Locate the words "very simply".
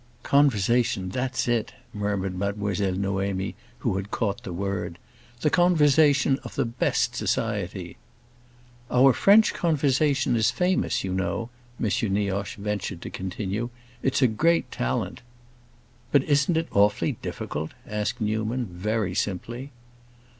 18.73-19.69